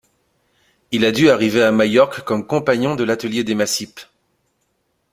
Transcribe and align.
Il 0.89 1.05
a 1.05 1.11
dû 1.11 1.29
arriver 1.29 1.61
à 1.61 1.71
Majorque 1.71 2.21
comme 2.21 2.47
compagnon 2.47 2.95
de 2.95 3.03
l'atelier 3.03 3.43
des 3.43 3.53
Masip. 3.53 3.99